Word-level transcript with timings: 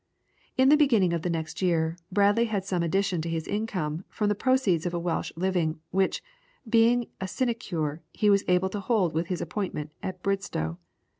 In 0.57 0.69
the 0.69 0.77
beginning 0.77 1.13
of 1.13 1.21
the 1.21 1.29
next 1.29 1.61
year, 1.61 1.95
Bradley 2.11 2.45
had 2.45 2.65
some 2.65 2.81
addition 2.81 3.21
to 3.21 3.29
his 3.29 3.45
income 3.47 4.03
from 4.09 4.29
the 4.29 4.33
proceeds 4.33 4.87
of 4.87 4.95
a 4.95 4.99
Welsh 4.99 5.31
living, 5.35 5.79
which, 5.91 6.23
being 6.67 7.05
a 7.21 7.27
sinecure, 7.27 8.01
he 8.11 8.27
was 8.27 8.43
able 8.47 8.69
to 8.71 8.79
hold 8.79 9.13
with 9.13 9.27
his 9.27 9.41
appointment 9.41 9.91
at 10.01 10.23
Bridstow. 10.23 10.79